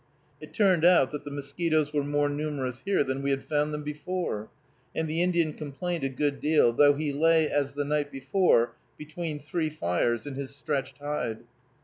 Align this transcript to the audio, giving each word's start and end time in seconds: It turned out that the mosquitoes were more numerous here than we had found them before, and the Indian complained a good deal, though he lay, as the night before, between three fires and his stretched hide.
It 0.41 0.51
turned 0.51 0.83
out 0.83 1.11
that 1.11 1.25
the 1.25 1.29
mosquitoes 1.29 1.93
were 1.93 2.03
more 2.03 2.27
numerous 2.27 2.79
here 2.85 3.03
than 3.03 3.21
we 3.21 3.29
had 3.29 3.43
found 3.43 3.71
them 3.71 3.83
before, 3.83 4.49
and 4.95 5.07
the 5.07 5.21
Indian 5.21 5.53
complained 5.53 6.03
a 6.03 6.09
good 6.09 6.39
deal, 6.41 6.73
though 6.73 6.93
he 6.93 7.13
lay, 7.13 7.47
as 7.47 7.75
the 7.75 7.85
night 7.85 8.11
before, 8.11 8.73
between 8.97 9.37
three 9.39 9.69
fires 9.69 10.25
and 10.25 10.35
his 10.35 10.55
stretched 10.55 10.97
hide. 10.97 11.41